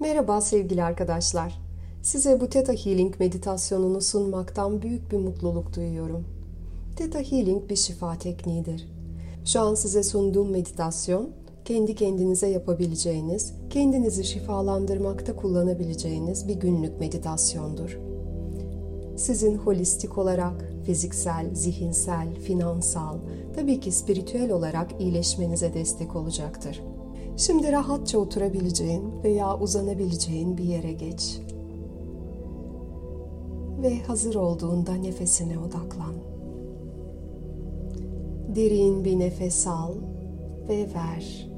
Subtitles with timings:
[0.00, 1.60] Merhaba sevgili arkadaşlar.
[2.02, 6.24] Size bu Theta Healing meditasyonunu sunmaktan büyük bir mutluluk duyuyorum.
[6.96, 8.88] Theta Healing bir şifa tekniğidir.
[9.44, 11.30] Şu an size sunduğum meditasyon,
[11.64, 17.98] kendi kendinize yapabileceğiniz, kendinizi şifalandırmakta kullanabileceğiniz bir günlük meditasyondur.
[19.16, 23.18] Sizin holistik olarak fiziksel, zihinsel, finansal,
[23.54, 26.82] tabii ki spiritüel olarak iyileşmenize destek olacaktır.
[27.38, 31.40] Şimdi rahatça oturabileceğin veya uzanabileceğin bir yere geç.
[33.82, 36.14] Ve hazır olduğunda nefesine odaklan.
[38.54, 39.94] Derin bir nefes al
[40.68, 41.50] ve ver.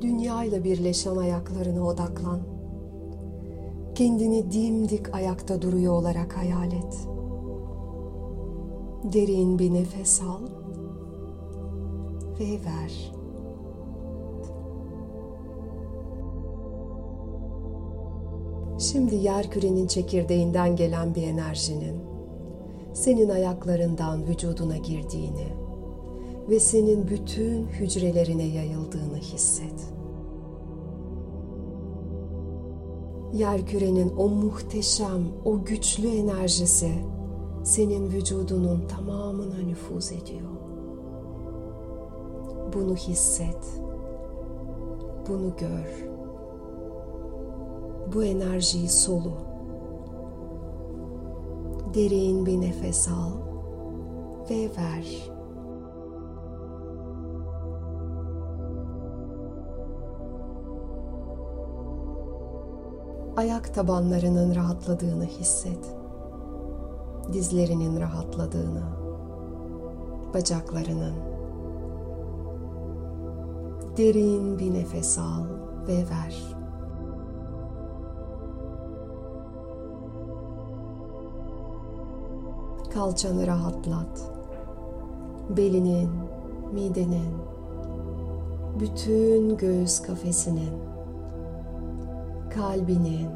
[0.00, 2.40] Dünya ile birleşen ayaklarına odaklan.
[3.94, 7.08] Kendini dimdik ayakta duruyor olarak hayal et.
[9.12, 10.59] Derin bir nefes al
[12.40, 13.12] ve ver.
[18.78, 21.96] Şimdi yer kürenin çekirdeğinden gelen bir enerjinin
[22.92, 25.46] senin ayaklarından vücuduna girdiğini
[26.48, 29.92] ve senin bütün hücrelerine yayıldığını hisset.
[33.32, 36.92] Yer kürenin o muhteşem, o güçlü enerjisi
[37.64, 40.59] senin vücudunun tamamına nüfuz ediyor.
[42.74, 43.80] Bunu hisset.
[45.28, 46.10] Bunu gör.
[48.14, 49.32] Bu enerjiyi solu.
[51.94, 53.32] Derin bir nefes al
[54.50, 55.30] ve ver.
[63.36, 65.96] Ayak tabanlarının rahatladığını hisset.
[67.32, 68.82] Dizlerinin rahatladığını,
[70.34, 71.14] bacaklarının,
[74.00, 75.44] Derin bir nefes al
[75.88, 76.56] ve ver.
[82.94, 84.32] Kalçanı rahatlat.
[85.56, 86.10] Belinin,
[86.72, 87.34] midenin,
[88.80, 90.74] bütün göğüs kafesinin,
[92.50, 93.30] kalbinin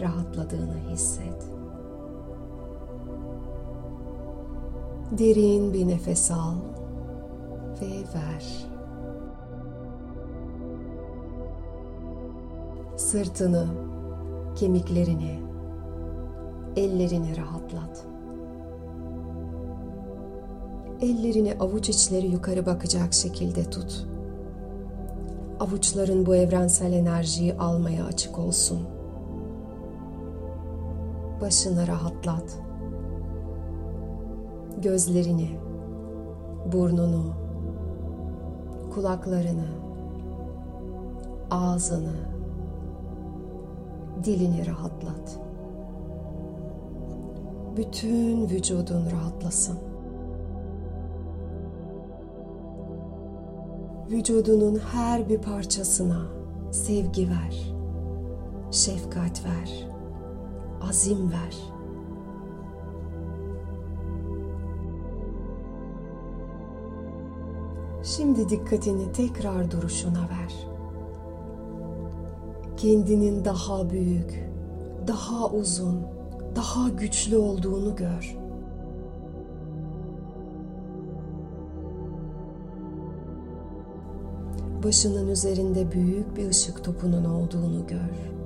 [0.00, 1.50] rahatladığını hisset.
[5.10, 6.56] Derin bir nefes al
[7.82, 8.75] ve ver.
[13.06, 13.66] Sırtını,
[14.54, 15.40] kemiklerini,
[16.76, 18.06] ellerini rahatlat.
[21.00, 24.06] Ellerini avuç içleri yukarı bakacak şekilde tut.
[25.60, 28.80] Avuçların bu evrensel enerjiyi almaya açık olsun.
[31.40, 32.58] Başını rahatlat.
[34.82, 35.58] Gözlerini,
[36.72, 37.34] burnunu,
[38.94, 39.68] kulaklarını,
[41.50, 42.35] ağzını,
[44.24, 45.40] dilini rahatlat.
[47.76, 49.78] Bütün vücudun rahatlasın.
[54.10, 56.22] Vücudunun her bir parçasına
[56.70, 57.74] sevgi ver,
[58.70, 59.88] şefkat ver,
[60.88, 61.56] azim ver.
[68.02, 70.75] Şimdi dikkatini tekrar duruşuna ver
[72.76, 74.50] kendinin daha büyük,
[75.06, 76.02] daha uzun,
[76.56, 78.36] daha güçlü olduğunu gör.
[84.84, 88.36] Başının üzerinde büyük bir ışık topunun olduğunu gör.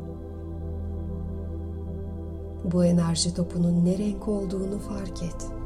[2.73, 5.60] Bu enerji topunun ne renk olduğunu fark et.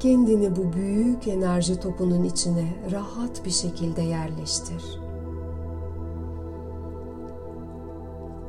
[0.00, 5.00] Kendini bu büyük enerji topunun içine rahat bir şekilde yerleştir.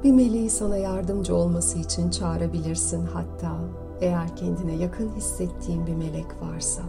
[0.04, 3.58] Bir meleği sana yardımcı olması için çağırabilirsin hatta
[4.02, 6.82] eğer kendine yakın hissettiğin bir melek varsa.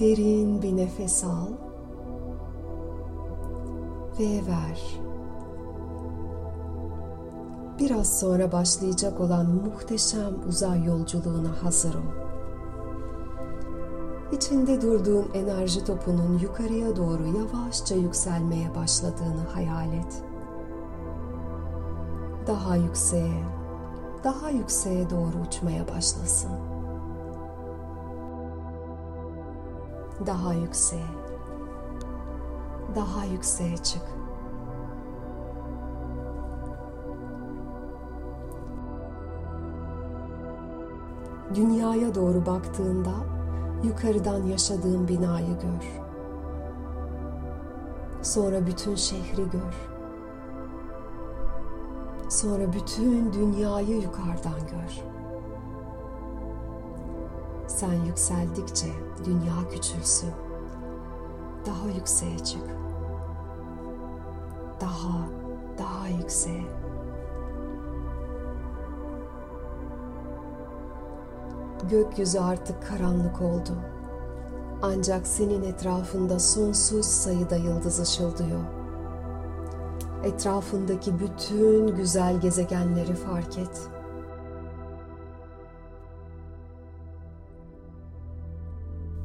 [0.00, 1.48] Derin bir nefes al
[4.20, 5.07] ve ver.
[7.78, 12.28] Biraz sonra başlayacak olan muhteşem uzay yolculuğuna hazır ol.
[14.32, 20.22] İçinde durduğun enerji topunun yukarıya doğru yavaşça yükselmeye başladığını hayal et.
[22.46, 23.44] Daha yükseğe,
[24.24, 26.50] daha yükseğe doğru uçmaya başlasın.
[30.26, 31.10] Daha yükseğe,
[32.94, 34.17] daha yükseğe çık.
[41.54, 43.10] Dünyaya doğru baktığında
[43.84, 46.02] yukarıdan yaşadığın binayı gör.
[48.22, 49.88] Sonra bütün şehri gör.
[52.28, 55.04] Sonra bütün dünyayı yukarıdan gör.
[57.66, 58.88] Sen yükseldikçe
[59.24, 60.30] dünya küçülsün.
[61.66, 62.64] Daha yükseğe çık.
[64.80, 65.28] Daha,
[65.78, 66.87] daha yükseğe.
[71.90, 73.78] Gökyüzü artık karanlık oldu.
[74.82, 78.60] Ancak senin etrafında sonsuz sayıda yıldız ışıldıyor.
[80.24, 83.88] Etrafındaki bütün güzel gezegenleri fark et.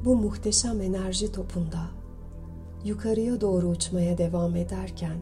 [0.06, 1.82] Bu muhteşem enerji topunda
[2.84, 5.18] yukarıya doğru uçmaya devam ederken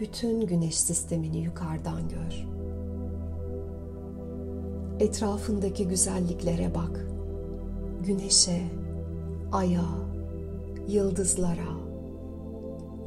[0.00, 2.63] bütün güneş sistemini yukarıdan gör.
[5.00, 7.06] Etrafındaki güzelliklere bak.
[8.06, 8.62] Güneşe,
[9.52, 9.84] aya,
[10.88, 11.74] yıldızlara,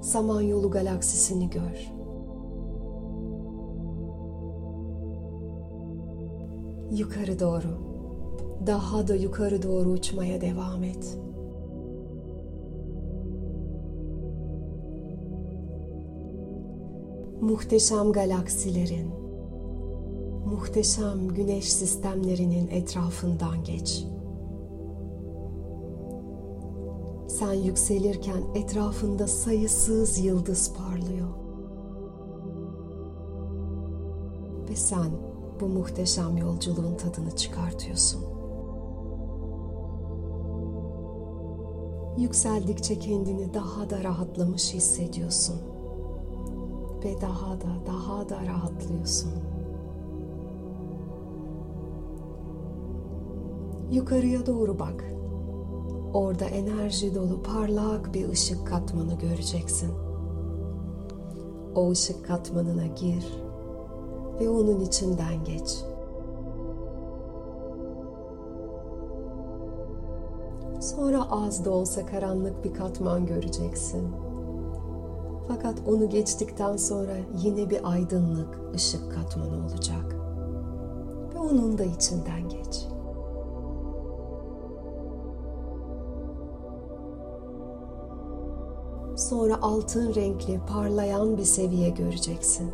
[0.01, 1.91] Samanyolu galaksisini gör.
[6.91, 7.77] Yukarı doğru,
[8.67, 11.19] daha da yukarı doğru uçmaya devam et.
[17.41, 19.26] Muhteşem galaksilerin,
[20.47, 24.05] muhteşem güneş sistemlerinin etrafından geç.
[27.27, 31.27] Sen yükselirken etrafında sayısız yıldız parlıyor.
[34.69, 35.11] Ve sen
[35.61, 38.21] bu muhteşem yolculuğun tadını çıkartıyorsun.
[42.17, 45.55] Yükseldikçe kendini daha da rahatlamış hissediyorsun.
[47.03, 49.56] Ve daha da daha da rahatlıyorsun.
[53.91, 55.03] Yukarıya doğru bak.
[56.13, 59.91] Orada enerji dolu parlak bir ışık katmanı göreceksin.
[61.75, 63.25] O ışık katmanına gir
[64.39, 65.83] ve onun içinden geç.
[70.79, 74.07] Sonra az da olsa karanlık bir katman göreceksin.
[75.47, 77.13] Fakat onu geçtikten sonra
[77.43, 80.15] yine bir aydınlık ışık katmanı olacak.
[81.33, 82.86] Ve onun da içinden geç.
[89.29, 92.71] Sonra altın renkli parlayan bir seviye göreceksin.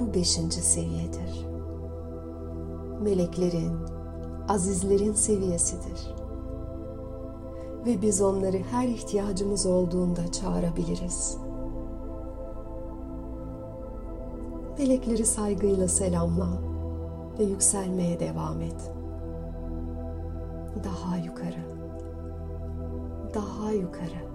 [0.00, 1.46] Bu beşinci seviyedir.
[3.02, 3.72] Meleklerin,
[4.48, 6.14] azizlerin seviyesidir.
[7.86, 11.38] Ve biz onları her ihtiyacımız olduğunda çağırabiliriz.
[14.78, 16.48] Melekleri saygıyla selamla
[17.38, 18.92] ve yükselmeye devam et.
[20.84, 21.78] Daha yukarı.
[23.34, 24.27] Daha yukarı.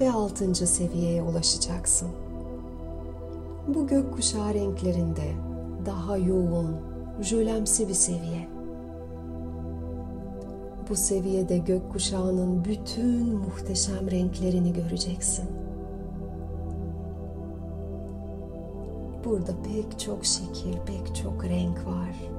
[0.00, 2.08] Ve altıncı seviyeye ulaşacaksın.
[3.68, 5.32] Bu gökkuşağı renklerinde
[5.86, 6.76] daha yoğun,
[7.20, 8.48] jölemsi bir seviye.
[10.88, 15.44] Bu seviyede gökkuşağının bütün muhteşem renklerini göreceksin.
[19.24, 22.30] Burada pek çok şekil, pek çok renk var.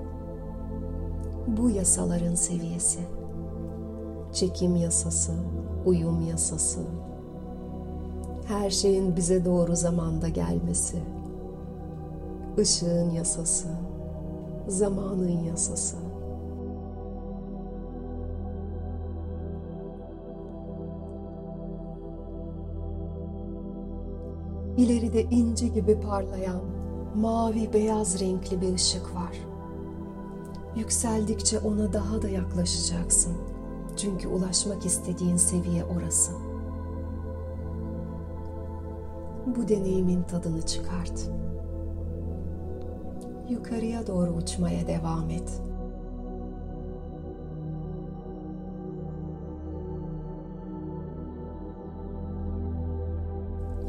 [1.47, 2.99] Bu yasaların seviyesi.
[4.33, 5.33] Çekim yasası,
[5.85, 6.81] uyum yasası,
[8.47, 10.97] her şeyin bize doğru zamanda gelmesi,
[12.57, 13.67] ışığın yasası,
[14.67, 15.97] zamanın yasası.
[24.77, 26.61] İleride inci gibi parlayan
[27.15, 29.37] mavi beyaz renkli bir ışık var.
[30.75, 33.33] Yükseldikçe ona daha da yaklaşacaksın.
[33.97, 36.44] Çünkü ulaşmak istediğin seviye orası
[39.55, 41.29] bu deneyimin tadını çıkart.
[43.49, 45.61] Yukarıya doğru uçmaya devam et.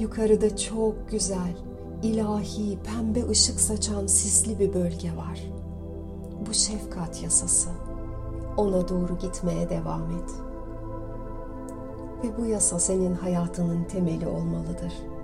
[0.00, 1.56] Yukarıda çok güzel,
[2.02, 5.42] ilahi, pembe ışık saçan sisli bir bölge var.
[6.48, 7.70] Bu şefkat yasası.
[8.56, 10.30] Ona doğru gitmeye devam et.
[12.24, 15.15] Ve bu yasa senin hayatının temeli olmalıdır.''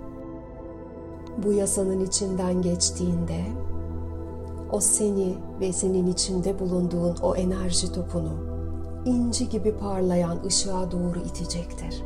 [1.37, 3.45] Bu yasanın içinden geçtiğinde
[4.71, 8.33] o seni ve senin içinde bulunduğun o enerji topunu
[9.05, 12.03] inci gibi parlayan ışığa doğru itecektir.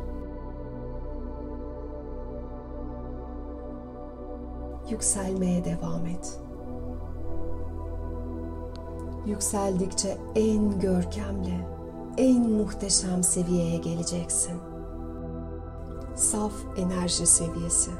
[4.90, 6.40] yükselmeye devam et.
[9.26, 11.66] Yükseldikçe en görkemli,
[12.16, 14.56] en muhteşem seviyeye geleceksin.
[16.14, 17.90] Saf enerji seviyesi.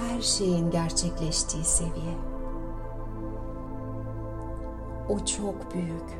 [0.00, 2.14] Her şeyin gerçekleştiği seviye.
[5.08, 6.18] O çok büyük,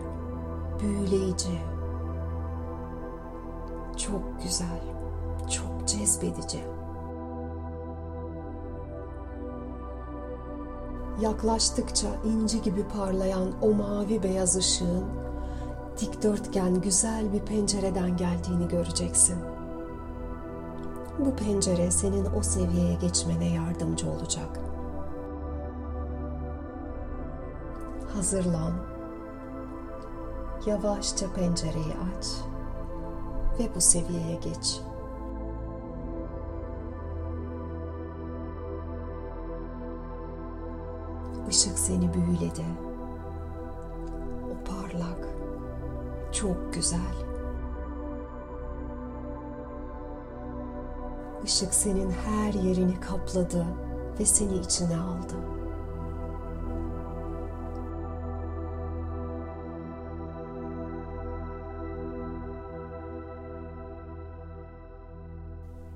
[0.80, 1.60] büyüleyici,
[3.96, 4.80] çok güzel,
[5.50, 6.64] çok cezbedici.
[11.20, 15.04] Yaklaştıkça inci gibi parlayan o mavi beyaz ışığın
[16.00, 19.55] dikdörtgen güzel bir pencereden geldiğini göreceksin.
[21.18, 24.60] Bu pencere senin o seviyeye geçmene yardımcı olacak.
[28.14, 28.72] Hazırlan.
[30.66, 32.26] Yavaşça pencereyi aç
[33.58, 34.80] ve bu seviyeye geç.
[41.50, 42.64] Işık seni büyüledi.
[44.44, 45.28] O parlak,
[46.32, 47.25] çok güzel.
[51.46, 53.66] Işık senin her yerini kapladı
[54.20, 55.34] ve seni içine aldı.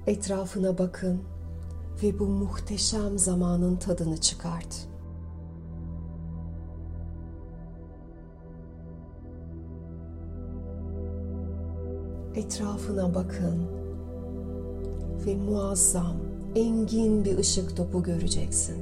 [0.06, 1.22] Etrafına bakın
[2.02, 4.88] ve bu muhteşem zamanın tadını çıkart.
[12.34, 13.79] Etrafına bakın
[15.26, 16.16] ve muazzam,
[16.54, 18.76] engin bir ışık topu göreceksin.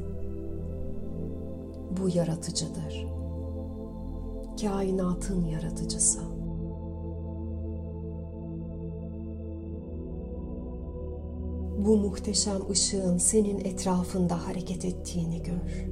[2.00, 3.06] Bu yaratıcıdır.
[4.60, 6.20] Kainatın yaratıcısı.
[11.86, 15.88] Bu muhteşem ışığın senin etrafında hareket ettiğini gör.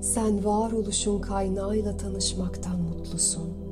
[0.00, 3.63] Sen varoluşun kaynağıyla tanışmaktan mutlusun.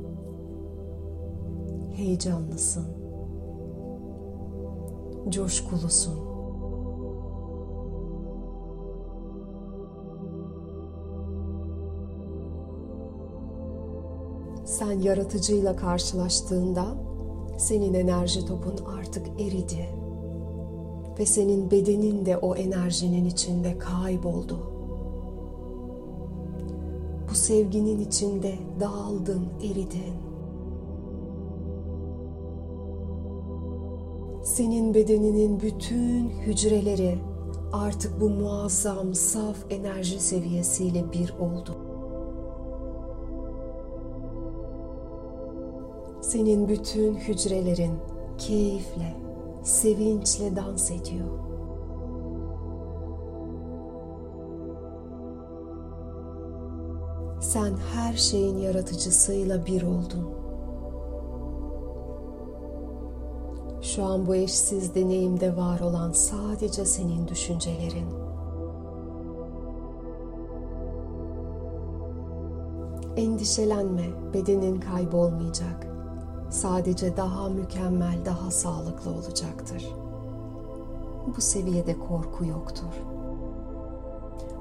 [2.03, 2.85] Heyecanlısın.
[5.29, 6.13] Coşkulusun.
[14.65, 16.85] Sen yaratıcıyla karşılaştığında
[17.57, 19.89] senin enerji topun artık eridi
[21.19, 24.59] ve senin bedenin de o enerjinin içinde kayboldu.
[27.29, 30.32] Bu sevginin içinde dağıldın, eridin.
[34.53, 37.17] Senin bedeninin bütün hücreleri
[37.71, 41.77] artık bu muazzam saf enerji seviyesiyle bir oldu.
[46.21, 47.99] Senin bütün hücrelerin
[48.37, 49.15] keyifle,
[49.63, 51.29] sevinçle dans ediyor.
[57.41, 60.42] Sen her şeyin yaratıcısıyla bir oldun.
[63.95, 68.07] Şu an bu eşsiz deneyimde var olan sadece senin düşüncelerin.
[73.17, 75.87] Endişelenme, bedenin kaybolmayacak.
[76.49, 79.87] Sadece daha mükemmel, daha sağlıklı olacaktır.
[81.37, 82.93] Bu seviyede korku yoktur.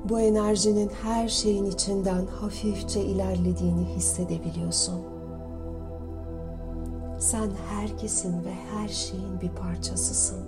[0.08, 5.11] Bu enerjinin her şeyin içinden hafifçe ilerlediğini hissedebiliyorsun.
[7.22, 10.38] Sen herkesin ve her şeyin bir parçasısın.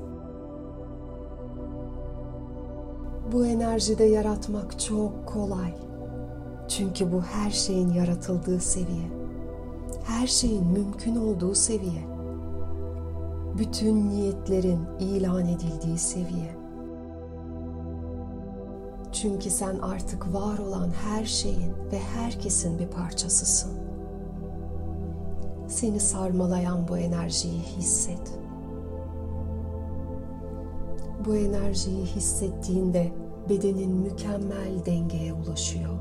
[3.33, 5.75] Bu enerjide yaratmak çok kolay.
[6.69, 9.09] Çünkü bu her şeyin yaratıldığı seviye.
[10.05, 12.05] Her şeyin mümkün olduğu seviye.
[13.59, 16.57] Bütün niyetlerin ilan edildiği seviye.
[19.13, 23.94] Çünkü sen artık var olan her şeyin ve herkesin bir parçasısın.
[25.75, 28.39] Seni sarmalayan bu enerjiyi hisset.
[31.27, 33.13] Bu enerjiyi hissettiğinde
[33.49, 35.99] bedenin mükemmel dengeye ulaşıyor.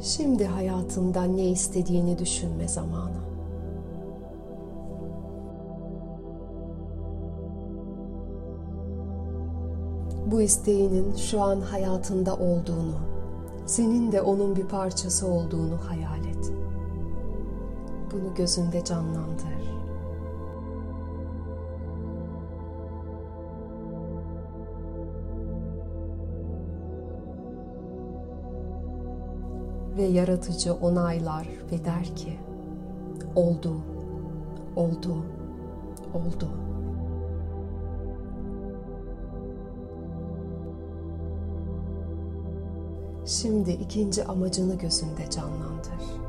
[0.00, 3.25] Şimdi hayatından ne istediğini düşünme zamanı.
[10.36, 12.94] Bu isteğinin şu an hayatında olduğunu,
[13.66, 16.52] senin de onun bir parçası olduğunu hayal et.
[18.12, 19.74] Bunu gözünde canlandır.
[29.96, 32.38] Ve yaratıcı onaylar ve der ki,
[33.36, 33.76] oldu,
[34.76, 35.16] oldu,
[36.14, 36.48] oldu.
[43.26, 46.26] Şimdi ikinci amacını gözünde canlandır.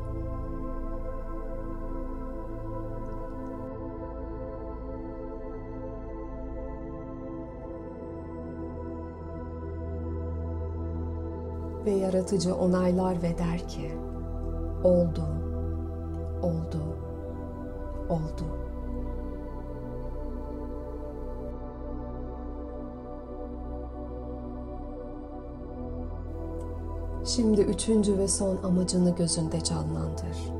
[11.86, 13.92] ve yaratıcı onaylar ve der ki
[14.84, 15.24] oldu,
[16.42, 16.84] oldu,
[18.10, 18.77] oldu.
[27.28, 30.58] Şimdi üçüncü ve son amacını gözünde canlandır.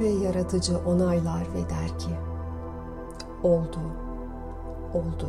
[0.00, 2.10] ve yaratıcı onaylar ve der ki
[3.42, 3.80] oldu,
[4.94, 5.28] oldu,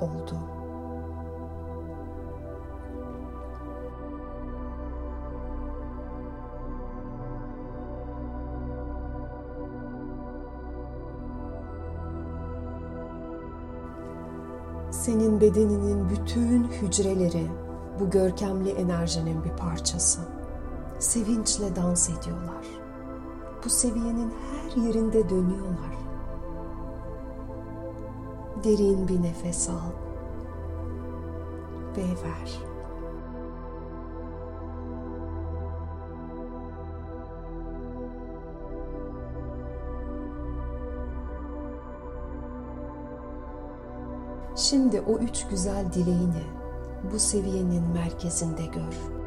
[0.00, 0.57] oldu.
[15.08, 17.46] Senin bedeninin bütün hücreleri
[18.00, 20.20] bu görkemli enerjinin bir parçası.
[20.98, 22.64] Sevinçle dans ediyorlar
[23.64, 25.98] bu seviyenin her yerinde dönüyorlar.
[28.64, 29.92] Derin bir nefes al
[31.96, 32.67] ve ver.
[44.58, 46.42] Şimdi o üç güzel dileğini
[47.12, 49.18] bu seviyenin merkezinde gör.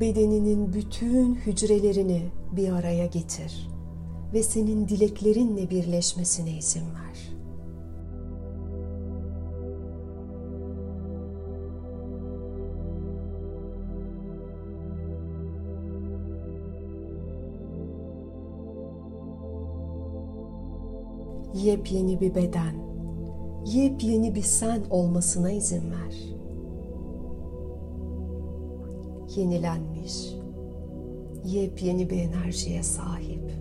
[0.00, 2.22] bedeninin bütün hücrelerini
[2.52, 3.68] bir araya getir
[4.32, 7.45] ve senin dileklerinle birleşmesine izin ver.
[21.66, 22.74] Yepyeni bir beden,
[23.66, 26.36] yepyeni bir sen olmasına izin ver
[29.36, 30.34] yenilenmiş,
[31.44, 33.52] yepyeni bir enerjiye sahip.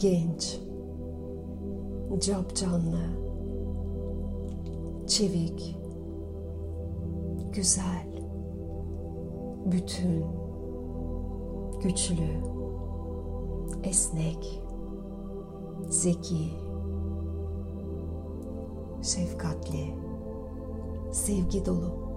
[0.00, 0.60] Genç,
[2.20, 3.04] capcanlı,
[5.06, 5.76] çevik,
[7.52, 8.06] güzel,
[9.72, 10.24] bütün,
[11.82, 12.30] güçlü,
[13.84, 14.59] esnek,
[15.90, 16.50] zeki,
[19.02, 19.94] şefkatli,
[21.12, 22.10] sevgi dolu.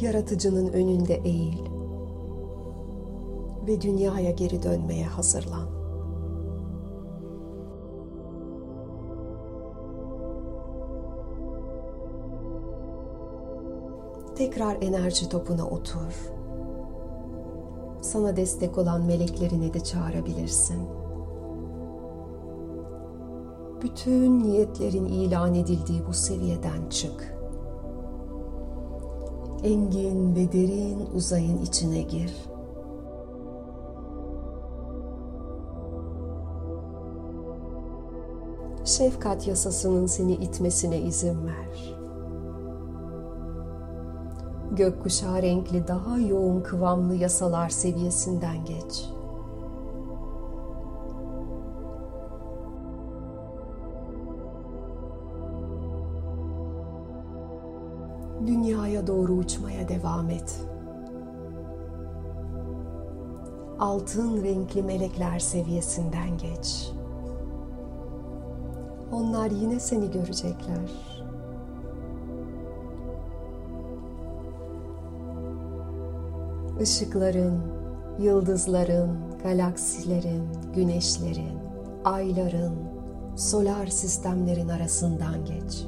[0.00, 1.58] yaratıcının önünde eğil
[3.66, 5.81] ve dünyaya geri dönmeye hazırlan.
[14.42, 16.32] Tekrar enerji topuna otur.
[18.00, 20.88] Sana destek olan meleklerini de çağırabilirsin.
[23.82, 27.38] Bütün niyetlerin ilan edildiği bu seviyeden çık
[29.64, 32.34] engin ve derin uzayın içine gir.
[38.84, 42.01] Şefkat yasasının seni itmesine izin ver.
[44.76, 49.12] Gökkuşağı renkli daha yoğun kıvamlı yasalar seviyesinden geç.
[58.46, 60.60] dünyaya doğru uçmaya devam et.
[63.78, 66.90] Altın renkli melekler seviyesinden geç.
[69.12, 71.11] Onlar yine seni görecekler.
[76.80, 77.60] Işıkların,
[78.18, 80.42] yıldızların, galaksilerin,
[80.74, 81.58] güneşlerin,
[82.04, 82.74] ayların,
[83.36, 85.86] solar sistemlerin arasından geç.''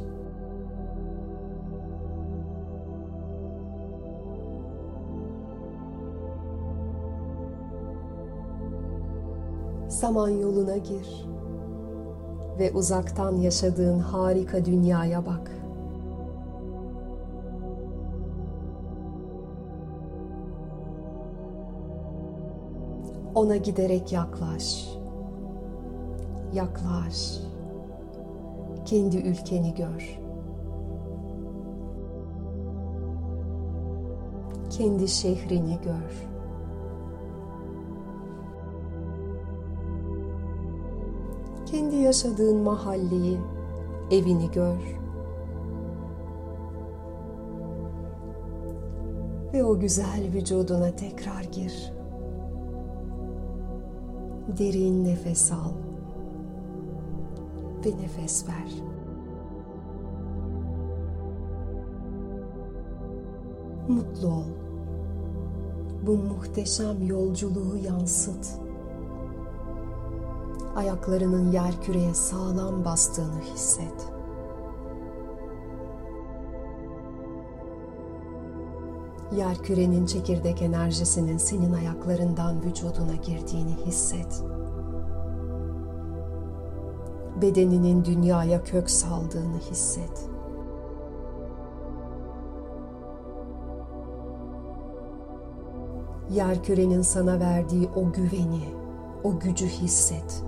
[9.89, 11.27] Saman yoluna gir.
[12.59, 15.51] ve uzaktan yaşadığın harika dünyaya bak.
[23.35, 24.89] Ona giderek yaklaş.
[26.53, 27.41] Yaklaş.
[28.85, 30.21] Kendi ülkeni gör.
[34.71, 36.29] Kendi şehrini gör.
[41.67, 43.39] Kendi yaşadığın mahalleyi,
[44.11, 44.99] evini gör.
[49.53, 51.94] Ve o güzel vücuduna tekrar gir.
[54.59, 55.73] Derin nefes al
[57.85, 58.83] ve nefes ver.
[63.89, 64.45] Mutlu ol.
[66.07, 68.61] Bu muhteşem yolculuğu yansıt.
[70.77, 74.14] Ayaklarının yer küreye sağlam bastığını hisset.
[79.37, 84.45] Yer kürenin çekirdek enerjisinin senin ayaklarından vücuduna girdiğini hisset.
[87.43, 90.29] Bedeninin dünyaya kök saldığını hisset.
[96.31, 98.65] Yer kürenin sana verdiği o güveni,
[99.25, 100.45] o gücü hisset.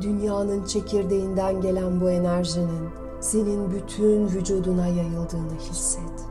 [0.00, 6.26] Dünyanın çekirdeğinden gelen bu enerjinin senin bütün vücuduna yayıldığını hisset.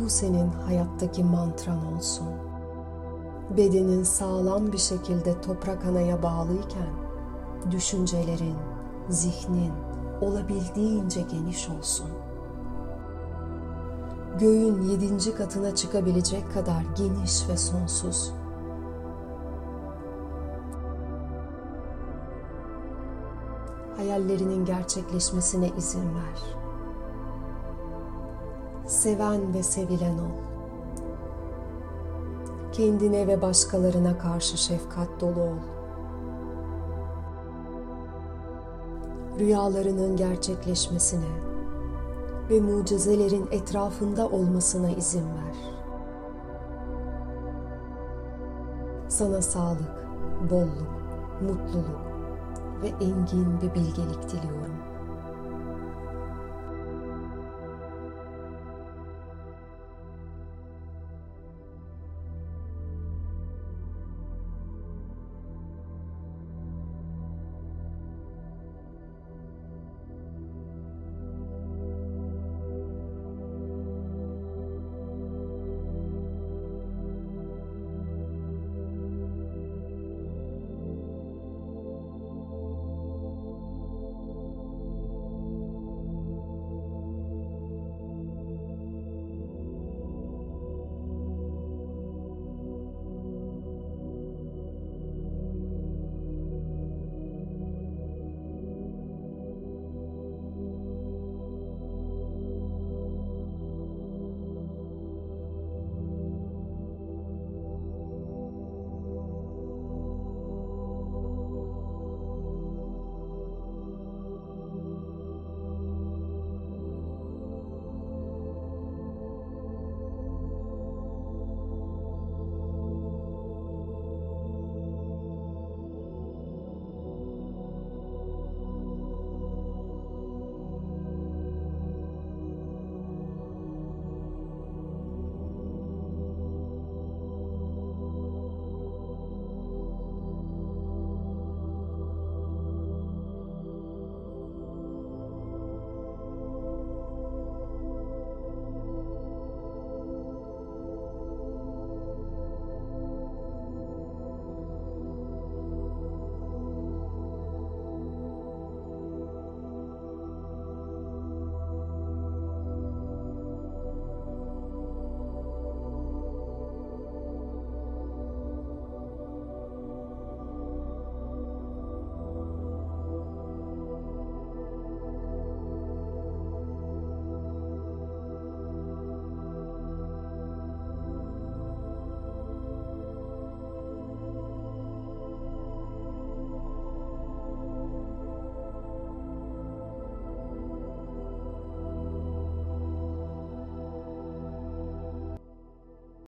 [0.00, 2.28] Bu senin hayattaki mantran olsun.
[3.56, 6.88] Bedenin sağlam bir şekilde toprak anaya bağlıyken
[7.70, 8.56] düşüncelerin,
[9.08, 9.72] zihnin
[10.20, 12.06] olabildiğince geniş olsun.
[14.40, 18.32] Göğün yedinci katına çıkabilecek kadar geniş ve sonsuz.
[23.96, 26.56] Hayallerinin gerçekleşmesine izin ver.
[28.86, 30.34] Seven ve sevilen ol.
[32.72, 35.58] Kendine ve başkalarına karşı şefkat dolu ol.
[39.38, 41.53] Rüyalarının gerçekleşmesine
[42.50, 45.56] ve mucizelerin etrafında olmasına izin ver.
[49.08, 50.08] Sana sağlık,
[50.50, 50.94] bolluk,
[51.40, 52.04] mutluluk
[52.82, 54.73] ve engin bir bilgelik diliyorum.